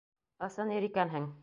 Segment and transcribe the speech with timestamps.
[0.47, 1.33] Ысын ир икәнһең!